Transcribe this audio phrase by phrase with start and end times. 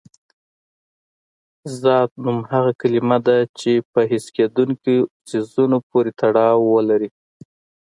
[1.81, 4.95] ذات نوم هغه کلمه ده چې په حس کېدونکي
[5.27, 7.09] څیزونو پورې تړاو ولري.